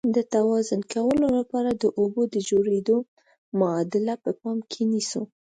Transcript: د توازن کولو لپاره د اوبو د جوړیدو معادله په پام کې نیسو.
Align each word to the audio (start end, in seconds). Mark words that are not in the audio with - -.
د 0.15 0.17
توازن 0.33 0.81
کولو 0.93 1.27
لپاره 1.39 1.71
د 1.73 1.83
اوبو 1.99 2.21
د 2.33 2.35
جوړیدو 2.49 2.97
معادله 3.59 4.15
په 4.23 4.31
پام 4.41 4.57
کې 4.71 4.81
نیسو. 4.91 5.23